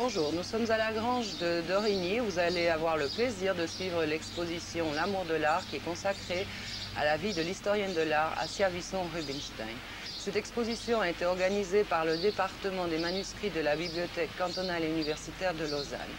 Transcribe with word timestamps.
Bonjour, 0.00 0.32
nous 0.32 0.44
sommes 0.44 0.70
à 0.70 0.76
la 0.76 0.92
grange 0.92 1.36
de 1.40 1.60
d'Origny. 1.66 2.20
Vous 2.20 2.38
allez 2.38 2.68
avoir 2.68 2.96
le 2.96 3.08
plaisir 3.08 3.56
de 3.56 3.66
suivre 3.66 4.04
l'exposition 4.04 4.92
L'amour 4.94 5.24
de 5.24 5.34
l'art 5.34 5.64
qui 5.68 5.74
est 5.74 5.84
consacrée 5.84 6.46
à 6.96 7.04
la 7.04 7.16
vie 7.16 7.32
de 7.32 7.42
l'historienne 7.42 7.94
de 7.94 8.02
l'art 8.02 8.32
Assia 8.38 8.70
Wisson-Rubinstein. 8.70 9.66
Cette 10.16 10.36
exposition 10.36 11.00
a 11.00 11.10
été 11.10 11.26
organisée 11.26 11.82
par 11.82 12.04
le 12.04 12.16
département 12.16 12.86
des 12.86 12.98
manuscrits 12.98 13.50
de 13.50 13.58
la 13.58 13.74
bibliothèque 13.74 14.30
cantonale 14.38 14.84
et 14.84 14.88
universitaire 14.88 15.52
de 15.54 15.64
Lausanne. 15.64 16.14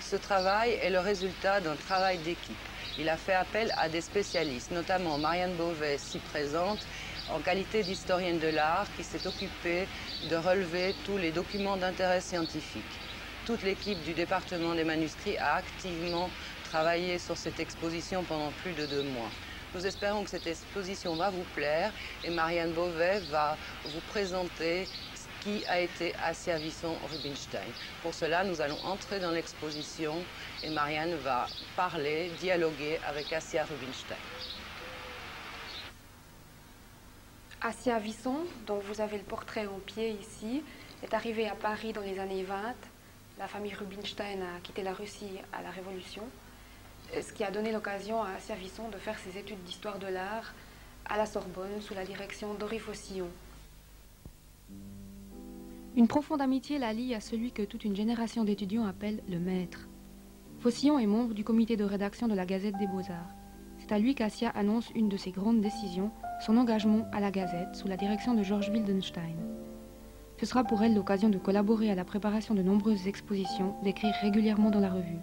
Ce 0.00 0.14
travail 0.14 0.78
est 0.80 0.90
le 0.90 1.00
résultat 1.00 1.60
d'un 1.60 1.74
travail 1.74 2.18
d'équipe. 2.18 2.56
Il 3.00 3.08
a 3.08 3.16
fait 3.16 3.34
appel 3.34 3.74
à 3.78 3.88
des 3.88 4.00
spécialistes, 4.00 4.70
notamment 4.70 5.18
Marianne 5.18 5.56
Beauvais, 5.56 5.96
ici 5.96 6.20
présente, 6.30 6.86
en 7.30 7.40
qualité 7.40 7.82
d'historienne 7.82 8.38
de 8.38 8.48
l'art, 8.48 8.86
qui 8.96 9.04
s'est 9.04 9.26
occupée 9.26 9.86
de 10.28 10.36
relever 10.36 10.94
tous 11.04 11.18
les 11.18 11.30
documents 11.30 11.76
d'intérêt 11.76 12.20
scientifique. 12.20 12.82
Toute 13.46 13.62
l'équipe 13.62 14.02
du 14.02 14.12
département 14.12 14.74
des 14.74 14.84
manuscrits 14.84 15.38
a 15.38 15.54
activement 15.54 16.30
travaillé 16.64 17.18
sur 17.18 17.36
cette 17.36 17.60
exposition 17.60 18.22
pendant 18.22 18.50
plus 18.62 18.72
de 18.72 18.86
deux 18.86 19.02
mois. 19.02 19.30
Nous 19.74 19.86
espérons 19.86 20.24
que 20.24 20.30
cette 20.30 20.46
exposition 20.46 21.14
va 21.14 21.30
vous 21.30 21.44
plaire 21.54 21.92
et 22.24 22.30
Marianne 22.30 22.72
Beauvais 22.72 23.20
va 23.30 23.56
vous 23.84 24.00
présenter 24.08 24.88
ce 25.14 25.44
qui 25.44 25.64
a 25.66 25.80
été 25.80 26.14
Assia 26.24 26.56
Wisson-Rubinstein. 26.56 27.68
Pour 28.02 28.14
cela, 28.14 28.44
nous 28.44 28.60
allons 28.60 28.78
entrer 28.84 29.20
dans 29.20 29.30
l'exposition 29.30 30.16
et 30.62 30.70
Marianne 30.70 31.14
va 31.16 31.48
parler, 31.76 32.30
dialoguer 32.40 32.98
avec 33.06 33.32
Assia 33.32 33.64
Rubinstein. 33.64 34.16
Assia 37.60 37.98
Wisson, 37.98 38.36
dont 38.68 38.78
vous 38.78 39.00
avez 39.00 39.18
le 39.18 39.24
portrait 39.24 39.66
en 39.66 39.80
pied 39.84 40.10
ici, 40.10 40.62
est 41.02 41.12
arrivée 41.12 41.48
à 41.48 41.56
Paris 41.56 41.92
dans 41.92 42.02
les 42.02 42.20
années 42.20 42.44
20. 42.44 42.56
La 43.36 43.48
famille 43.48 43.74
Rubinstein 43.74 44.40
a 44.42 44.60
quitté 44.62 44.82
la 44.82 44.92
Russie 44.92 45.38
à 45.52 45.60
la 45.62 45.70
Révolution, 45.70 46.22
ce 47.12 47.32
qui 47.32 47.42
a 47.42 47.50
donné 47.50 47.72
l'occasion 47.72 48.22
à 48.22 48.30
Assia 48.36 48.54
Wisson 48.54 48.88
de 48.90 48.98
faire 48.98 49.18
ses 49.18 49.36
études 49.36 49.62
d'histoire 49.64 49.98
de 49.98 50.06
l'art 50.06 50.54
à 51.06 51.16
la 51.16 51.26
Sorbonne 51.26 51.80
sous 51.80 51.94
la 51.94 52.04
direction 52.04 52.54
d'Henri 52.54 52.78
Faucillon. 52.78 53.28
Une 55.96 56.06
profonde 56.06 56.40
amitié 56.40 56.78
la 56.78 56.92
lie 56.92 57.12
à 57.12 57.20
celui 57.20 57.50
que 57.50 57.62
toute 57.62 57.84
une 57.84 57.96
génération 57.96 58.44
d'étudiants 58.44 58.86
appelle 58.86 59.20
le 59.28 59.40
maître. 59.40 59.88
Faucillon 60.60 61.00
est 61.00 61.06
membre 61.06 61.34
du 61.34 61.42
comité 61.42 61.76
de 61.76 61.84
rédaction 61.84 62.28
de 62.28 62.34
la 62.34 62.46
Gazette 62.46 62.78
des 62.78 62.86
Beaux-Arts. 62.86 63.34
C'est 63.80 63.90
à 63.90 63.98
lui 63.98 64.14
qu'Assia 64.14 64.50
annonce 64.50 64.90
une 64.94 65.08
de 65.08 65.16
ses 65.16 65.32
grandes 65.32 65.60
décisions, 65.60 66.12
son 66.40 66.56
engagement 66.56 67.06
à 67.12 67.20
la 67.20 67.30
Gazette 67.30 67.74
sous 67.74 67.88
la 67.88 67.96
direction 67.96 68.34
de 68.34 68.42
Georges 68.42 68.70
Wildenstein. 68.70 69.36
Ce 70.38 70.46
sera 70.46 70.62
pour 70.62 70.82
elle 70.82 70.94
l'occasion 70.94 71.28
de 71.28 71.38
collaborer 71.38 71.90
à 71.90 71.94
la 71.96 72.04
préparation 72.04 72.54
de 72.54 72.62
nombreuses 72.62 73.08
expositions, 73.08 73.74
d'écrire 73.82 74.14
régulièrement 74.20 74.70
dans 74.70 74.80
la 74.80 74.90
revue. 74.90 75.18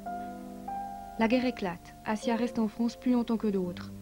La 1.18 1.30
guerre 1.30 1.46
éclate, 1.46 1.96
Assia 2.04 2.36
reste 2.36 2.60
en 2.60 2.68
France 2.68 2.98
plus 2.98 3.14
longtemps 3.14 3.38
que 3.38 3.48
d'autres. 3.48 3.94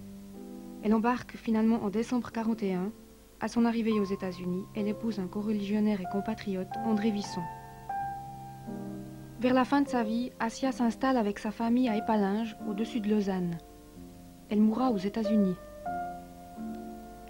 Elle 0.81 0.95
embarque 0.95 1.35
finalement 1.37 1.83
en 1.83 1.89
décembre 1.89 2.31
41. 2.31 2.91
À 3.39 3.47
son 3.47 3.65
arrivée 3.65 3.99
aux 3.99 4.05
États-Unis, 4.05 4.65
elle 4.75 4.87
épouse 4.87 5.19
un 5.19 5.27
coreligionnaire 5.27 6.01
et 6.01 6.11
compatriote, 6.11 6.67
André 6.85 7.11
Visson. 7.11 7.43
Vers 9.39 9.53
la 9.53 9.65
fin 9.65 9.81
de 9.81 9.87
sa 9.87 10.03
vie, 10.03 10.31
Assia 10.39 10.71
s'installe 10.71 11.17
avec 11.17 11.37
sa 11.37 11.51
famille 11.51 11.89
à 11.89 11.97
Épalinges, 11.97 12.55
au-dessus 12.67 13.01
de 13.01 13.09
Lausanne. 13.09 13.57
Elle 14.49 14.61
mourra 14.61 14.89
aux 14.89 14.97
États-Unis. 14.97 15.55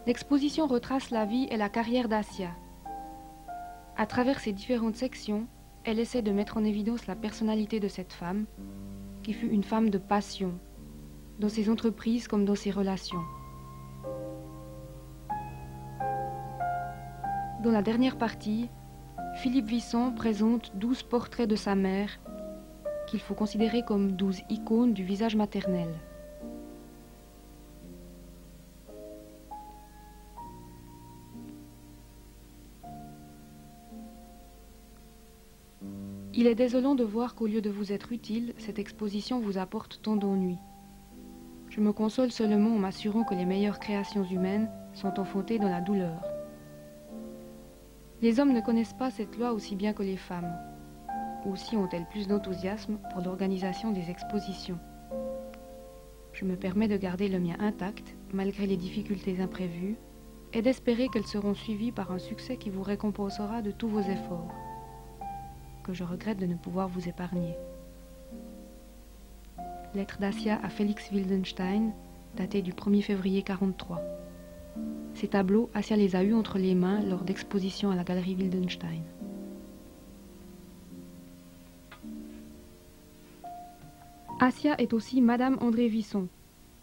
L'exposition 0.06 0.68
retrace 0.68 1.12
la 1.12 1.24
vie 1.24 1.48
et 1.50 1.56
la 1.56 1.70
carrière 1.70 2.10
d'Assia. 2.10 2.50
À 3.96 4.06
travers 4.06 4.40
ses 4.42 4.52
différentes 4.52 4.98
sections, 4.98 5.48
elle 5.86 5.98
essaie 5.98 6.22
de 6.22 6.32
mettre 6.32 6.58
en 6.58 6.66
évidence 6.66 7.08
la 7.08 7.16
personnalité 7.16 7.80
de 7.80 7.88
cette 7.88 8.12
femme, 8.12 8.46
qui 9.22 9.32
fut 9.32 9.48
une 9.48 9.64
femme 9.64 9.90
de 9.90 9.98
passion, 9.98 10.60
dans 11.40 11.48
ses 11.48 11.70
entreprises 11.70 12.28
comme 12.28 12.44
dans 12.44 12.56
ses 12.56 12.72
relations. 12.72 13.24
Dans 17.64 17.72
la 17.72 17.82
dernière 17.82 18.18
partie, 18.18 18.70
Philippe 19.36 19.68
Visson 19.68 20.12
présente 20.12 20.76
douze 20.76 21.02
portraits 21.02 21.50
de 21.50 21.56
sa 21.56 21.76
mère 21.76 22.20
qu'il 23.08 23.22
faut 23.22 23.36
considérer 23.36 23.84
comme 23.84 24.12
douze 24.12 24.42
icônes 24.50 24.94
du 24.94 25.06
visage 25.06 25.38
maternel. 25.38 25.88
Il 36.36 36.48
est 36.48 36.56
désolant 36.56 36.96
de 36.96 37.04
voir 37.04 37.36
qu'au 37.36 37.46
lieu 37.46 37.62
de 37.62 37.70
vous 37.70 37.92
être 37.92 38.12
utile, 38.12 38.56
cette 38.58 38.80
exposition 38.80 39.40
vous 39.40 39.60
apporte 39.60 40.02
tant 40.02 40.16
d'ennuis. 40.16 40.58
Je 41.70 41.80
me 41.80 41.94
console 41.94 42.32
seulement 42.32 42.76
en 42.76 42.80
m'assurant 42.80 43.24
que 43.24 43.36
les 43.36 43.46
meilleures 43.46 43.80
créations 43.80 44.24
humaines 44.24 44.68
sont 44.94 45.20
enfantées 45.20 45.60
dans 45.60 45.70
la 45.70 45.82
douleur. 45.82 46.24
Les 48.24 48.40
hommes 48.40 48.52
ne 48.52 48.62
connaissent 48.62 48.96
pas 48.98 49.12
cette 49.12 49.38
loi 49.38 49.54
aussi 49.54 49.76
bien 49.76 49.94
que 49.94 50.02
les 50.02 50.18
femmes. 50.18 50.52
Aussi 51.46 51.78
ont-elles 51.78 52.08
plus 52.10 52.28
d'enthousiasme 52.28 52.98
pour 53.12 53.22
l'organisation 53.22 53.92
des 53.92 54.10
expositions. 54.10 54.80
Je 56.32 56.46
me 56.46 56.56
permets 56.56 56.88
de 56.88 56.98
garder 56.98 57.28
le 57.28 57.40
mien 57.40 57.58
intact, 57.60 58.16
malgré 58.34 58.66
les 58.66 58.78
difficultés 58.78 59.40
imprévues, 59.40 59.98
et 60.52 60.64
d'espérer 60.64 61.10
qu'elles 61.10 61.28
seront 61.28 61.54
suivies 61.54 61.92
par 61.92 62.12
un 62.12 62.20
succès 62.20 62.58
qui 62.58 62.72
vous 62.72 62.82
récompensera 62.82 63.62
de 63.62 63.70
tous 63.70 63.88
vos 63.88 64.02
efforts 64.02 64.52
que 65.84 65.94
je 65.94 66.04
regrette 66.04 66.40
de 66.40 66.46
ne 66.46 66.56
pouvoir 66.56 66.88
vous 66.88 67.08
épargner. 67.08 67.56
Lettre 69.94 70.18
d'Assia 70.20 70.60
à 70.64 70.70
Félix 70.70 71.12
Wildenstein, 71.12 71.92
datée 72.36 72.62
du 72.62 72.74
1er 72.74 73.02
février 73.02 73.44
43. 73.44 74.02
Ces 75.14 75.28
tableaux, 75.28 75.70
Assia 75.76 75.96
les 75.96 76.16
a 76.16 76.24
eus 76.24 76.34
entre 76.34 76.58
les 76.58 76.74
mains 76.74 77.02
lors 77.02 77.24
d'expositions 77.24 77.92
à 77.92 77.96
la 77.96 78.04
galerie 78.04 78.36
Wildenstein. 78.36 79.04
Assia 84.40 84.76
est 84.82 84.94
aussi 84.94 85.22
Madame 85.22 85.58
André 85.62 85.88
Visson, 85.88 86.28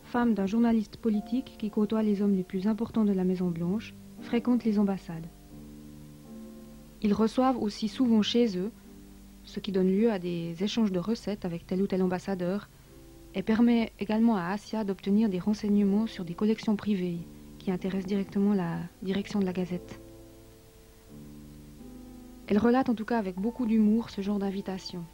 femme 0.04 0.34
d'un 0.34 0.46
journaliste 0.46 0.96
politique 0.96 1.56
qui 1.58 1.70
côtoie 1.70 2.02
les 2.02 2.22
hommes 2.22 2.34
les 2.34 2.44
plus 2.44 2.68
importants 2.68 3.04
de 3.04 3.12
la 3.12 3.24
Maison 3.24 3.50
Blanche, 3.50 3.94
fréquente 4.20 4.64
les 4.64 4.78
ambassades. 4.78 5.26
Ils 7.02 7.14
reçoivent 7.14 7.60
aussi 7.60 7.88
souvent 7.88 8.22
chez 8.22 8.56
eux 8.56 8.70
ce 9.50 9.60
qui 9.60 9.72
donne 9.72 9.90
lieu 9.90 10.10
à 10.10 10.18
des 10.18 10.62
échanges 10.62 10.92
de 10.92 10.98
recettes 10.98 11.44
avec 11.44 11.66
tel 11.66 11.82
ou 11.82 11.86
tel 11.86 12.02
ambassadeur, 12.02 12.68
et 13.34 13.42
permet 13.42 13.92
également 13.98 14.36
à 14.36 14.46
Asia 14.46 14.84
d'obtenir 14.84 15.28
des 15.28 15.38
renseignements 15.38 16.06
sur 16.06 16.24
des 16.24 16.34
collections 16.34 16.76
privées 16.76 17.18
qui 17.58 17.70
intéressent 17.70 18.06
directement 18.06 18.54
la 18.54 18.78
direction 19.02 19.38
de 19.38 19.44
la 19.44 19.52
Gazette. 19.52 20.00
Elle 22.48 22.58
relate 22.58 22.88
en 22.88 22.94
tout 22.94 23.04
cas 23.04 23.18
avec 23.18 23.36
beaucoup 23.36 23.66
d'humour 23.66 24.10
ce 24.10 24.22
genre 24.22 24.38
d'invitation. 24.38 25.04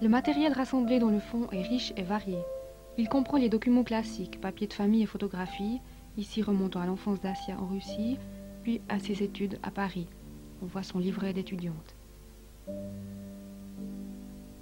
Le 0.00 0.08
matériel 0.08 0.52
rassemblé 0.52 0.98
dans 0.98 1.10
le 1.10 1.20
fond 1.20 1.48
est 1.50 1.62
riche 1.62 1.92
et 1.96 2.02
varié. 2.02 2.38
Il 2.96 3.08
comprend 3.08 3.36
les 3.36 3.48
documents 3.48 3.84
classiques, 3.84 4.40
papiers 4.40 4.66
de 4.66 4.72
famille 4.72 5.02
et 5.02 5.06
photographies, 5.06 5.80
ici 6.16 6.42
remontant 6.42 6.80
à 6.80 6.86
l'enfance 6.86 7.20
d'Asia 7.20 7.56
en 7.60 7.66
Russie, 7.66 8.16
puis 8.62 8.80
à 8.88 8.98
ses 8.98 9.22
études 9.22 9.58
à 9.62 9.70
Paris 9.70 10.08
on 10.62 10.66
voit 10.66 10.82
son 10.82 10.98
livret 10.98 11.32
d'étudiante. 11.32 11.94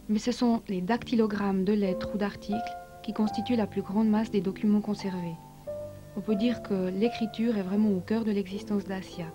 Mais 0.09 0.19
ce 0.19 0.33
sont 0.33 0.63
les 0.69 0.81
dactylogrammes 0.81 1.65
de 1.65 1.73
lettres 1.73 2.11
ou 2.15 2.19
d'articles 2.19 2.77
qui 3.03 3.13
constituent 3.13 3.57
la 3.57 3.67
plus 3.67 3.83
grande 3.83 4.09
masse 4.09 4.31
des 4.31 4.41
documents 4.41 4.81
conservés. 4.81 5.37
On 6.17 6.21
peut 6.21 6.37
dire 6.37 6.63
que 6.63 6.89
l'écriture 6.89 7.57
est 7.57 7.63
vraiment 7.63 7.91
au 7.91 8.01
cœur 8.01 8.25
de 8.25 8.31
l'existence 8.31 8.85
d'Asia. 8.85 9.27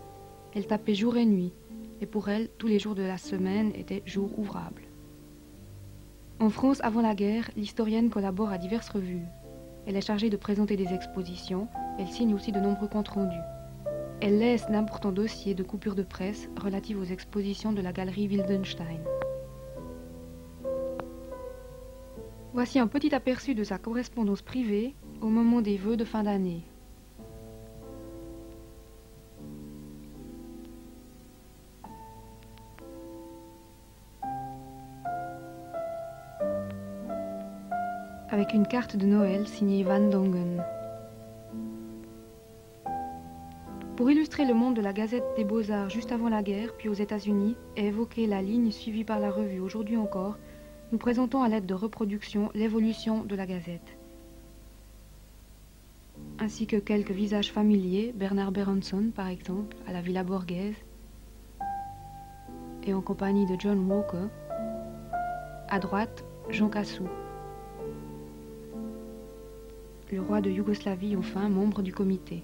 Elle 0.53 0.67
tapait 0.67 0.95
jour 0.95 1.17
et 1.17 1.25
nuit, 1.25 1.53
et 2.01 2.05
pour 2.05 2.29
elle, 2.29 2.49
tous 2.57 2.67
les 2.67 2.79
jours 2.79 2.95
de 2.95 3.03
la 3.03 3.17
semaine 3.17 3.71
étaient 3.75 4.03
jours 4.05 4.37
ouvrables. 4.39 4.83
En 6.39 6.49
France, 6.49 6.81
avant 6.81 7.01
la 7.01 7.13
guerre, 7.13 7.51
l'historienne 7.55 8.09
collabore 8.09 8.49
à 8.49 8.57
diverses 8.57 8.89
revues. 8.89 9.25
Elle 9.85 9.95
est 9.95 10.05
chargée 10.05 10.29
de 10.29 10.37
présenter 10.37 10.75
des 10.75 10.93
expositions, 10.93 11.67
elle 11.99 12.07
signe 12.07 12.33
aussi 12.33 12.51
de 12.51 12.59
nombreux 12.59 12.87
comptes 12.87 13.09
rendus. 13.09 13.37
Elle 14.23 14.37
laisse 14.37 14.67
d'importants 14.69 15.11
dossiers 15.11 15.55
de 15.55 15.63
coupures 15.63 15.95
de 15.95 16.03
presse 16.03 16.47
relatifs 16.61 16.97
aux 16.97 17.03
expositions 17.03 17.73
de 17.73 17.81
la 17.81 17.91
galerie 17.91 18.27
Wildenstein. 18.27 18.99
Voici 22.53 22.77
un 22.77 22.85
petit 22.85 23.15
aperçu 23.15 23.55
de 23.55 23.63
sa 23.63 23.79
correspondance 23.79 24.43
privée 24.43 24.93
au 25.21 25.27
moment 25.27 25.61
des 25.61 25.75
vœux 25.75 25.97
de 25.97 26.05
fin 26.05 26.21
d'année. 26.21 26.61
Avec 38.29 38.53
une 38.53 38.67
carte 38.67 38.95
de 38.95 39.07
Noël 39.07 39.47
signée 39.47 39.83
Van 39.83 39.99
Dongen. 39.99 40.63
Pour 44.01 44.09
illustrer 44.09 44.45
le 44.45 44.55
monde 44.55 44.75
de 44.75 44.81
la 44.81 44.93
Gazette 44.93 45.35
des 45.37 45.43
Beaux-Arts 45.43 45.91
juste 45.91 46.11
avant 46.11 46.27
la 46.27 46.41
guerre, 46.41 46.73
puis 46.75 46.89
aux 46.89 46.93
États-Unis, 46.95 47.55
et 47.77 47.85
évoquer 47.85 48.25
la 48.25 48.41
ligne 48.41 48.71
suivie 48.71 49.03
par 49.03 49.19
la 49.19 49.29
revue 49.29 49.59
aujourd'hui 49.59 49.95
encore, 49.95 50.39
nous 50.91 50.97
présentons 50.97 51.43
à 51.43 51.47
l'aide 51.47 51.67
de 51.67 51.75
reproductions 51.75 52.49
l'évolution 52.55 53.23
de 53.23 53.35
la 53.35 53.45
Gazette. 53.45 53.95
Ainsi 56.39 56.65
que 56.65 56.77
quelques 56.77 57.11
visages 57.11 57.51
familiers, 57.51 58.11
Bernard 58.15 58.51
Berenson 58.51 59.11
par 59.15 59.27
exemple, 59.27 59.77
à 59.85 59.93
la 59.93 60.01
Villa 60.01 60.23
Borghese, 60.23 60.81
et 62.87 62.95
en 62.95 63.01
compagnie 63.01 63.45
de 63.45 63.55
John 63.59 63.87
Walker. 63.87 64.29
À 65.69 65.77
droite, 65.77 66.25
Jean 66.49 66.69
Cassou. 66.69 67.05
Le 70.11 70.21
roi 70.21 70.41
de 70.41 70.49
Yougoslavie, 70.49 71.15
enfin, 71.15 71.49
membre 71.49 71.83
du 71.83 71.93
comité. 71.93 72.43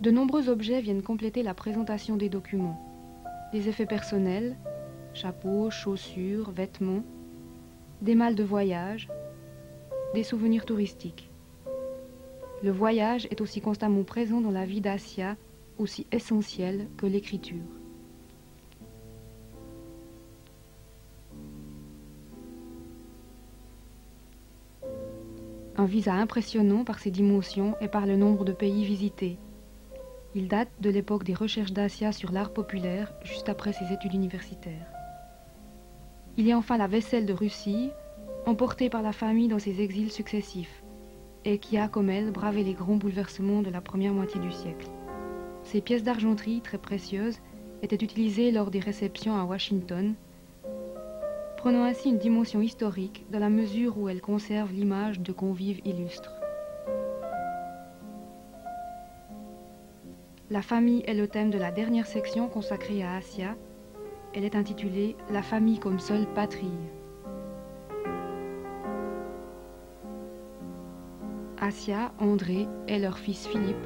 De 0.00 0.12
nombreux 0.12 0.48
objets 0.48 0.80
viennent 0.80 1.02
compléter 1.02 1.42
la 1.42 1.54
présentation 1.54 2.16
des 2.16 2.28
documents. 2.28 2.80
Des 3.52 3.68
effets 3.68 3.86
personnels, 3.86 4.56
chapeaux, 5.12 5.70
chaussures, 5.70 6.52
vêtements, 6.52 7.02
des 8.00 8.14
malles 8.14 8.36
de 8.36 8.44
voyage, 8.44 9.08
des 10.14 10.22
souvenirs 10.22 10.64
touristiques. 10.64 11.30
Le 12.62 12.70
voyage 12.70 13.26
est 13.32 13.40
aussi 13.40 13.60
constamment 13.60 14.04
présent 14.04 14.40
dans 14.40 14.52
la 14.52 14.66
vie 14.66 14.80
d'Asia, 14.80 15.36
aussi 15.78 16.06
essentielle 16.12 16.86
que 16.96 17.06
l'écriture. 17.06 17.56
Un 25.76 25.86
visa 25.86 26.14
impressionnant 26.14 26.84
par 26.84 27.00
ses 27.00 27.10
dimensions 27.10 27.76
et 27.80 27.88
par 27.88 28.06
le 28.06 28.16
nombre 28.16 28.44
de 28.44 28.52
pays 28.52 28.84
visités, 28.84 29.38
il 30.38 30.46
date 30.46 30.68
de 30.80 30.88
l'époque 30.88 31.24
des 31.24 31.34
recherches 31.34 31.72
d'Asia 31.72 32.12
sur 32.12 32.30
l'art 32.30 32.52
populaire, 32.52 33.12
juste 33.24 33.48
après 33.48 33.72
ses 33.72 33.92
études 33.92 34.14
universitaires. 34.14 34.86
Il 36.36 36.46
y 36.46 36.52
a 36.52 36.56
enfin 36.56 36.78
la 36.78 36.86
vaisselle 36.86 37.26
de 37.26 37.32
Russie, 37.32 37.90
emportée 38.46 38.88
par 38.88 39.02
la 39.02 39.10
famille 39.10 39.48
dans 39.48 39.58
ses 39.58 39.80
exils 39.80 40.12
successifs, 40.12 40.84
et 41.44 41.58
qui 41.58 41.76
a, 41.76 41.88
comme 41.88 42.08
elle, 42.08 42.30
bravé 42.30 42.62
les 42.62 42.74
grands 42.74 42.94
bouleversements 42.94 43.62
de 43.62 43.70
la 43.70 43.80
première 43.80 44.14
moitié 44.14 44.40
du 44.40 44.52
siècle. 44.52 44.86
Ces 45.64 45.80
pièces 45.80 46.04
d'argenterie 46.04 46.60
très 46.60 46.78
précieuses 46.78 47.40
étaient 47.82 47.96
utilisées 47.96 48.52
lors 48.52 48.70
des 48.70 48.78
réceptions 48.78 49.36
à 49.36 49.42
Washington, 49.42 50.14
prenant 51.56 51.82
ainsi 51.82 52.10
une 52.10 52.18
dimension 52.18 52.60
historique 52.60 53.26
dans 53.32 53.40
la 53.40 53.50
mesure 53.50 53.98
où 53.98 54.08
elles 54.08 54.20
conservent 54.20 54.72
l'image 54.72 55.18
de 55.18 55.32
convives 55.32 55.80
illustres. 55.84 56.37
La 60.50 60.62
famille 60.62 61.02
est 61.06 61.12
le 61.12 61.28
thème 61.28 61.50
de 61.50 61.58
la 61.58 61.70
dernière 61.70 62.06
section 62.06 62.48
consacrée 62.48 63.02
à 63.02 63.16
Asia. 63.16 63.54
Elle 64.32 64.44
est 64.44 64.56
intitulée 64.56 65.14
La 65.28 65.42
famille 65.42 65.78
comme 65.78 65.98
seule 65.98 66.26
patrie. 66.32 66.72
Asia, 71.60 72.14
André 72.18 72.66
et 72.86 72.98
leur 72.98 73.18
fils 73.18 73.46
Philippe 73.46 73.76